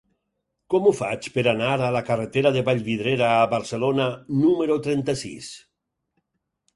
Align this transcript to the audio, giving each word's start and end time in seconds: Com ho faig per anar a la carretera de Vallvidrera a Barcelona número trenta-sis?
Com 0.73 0.85
ho 0.85 0.91
faig 0.99 1.25
per 1.33 1.41
anar 1.51 1.73
a 1.87 1.89
la 1.95 1.99
carretera 2.07 2.51
de 2.55 2.63
Vallvidrera 2.69 3.27
a 3.33 3.43
Barcelona 3.51 4.07
número 4.39 4.79
trenta-sis? 4.89 5.51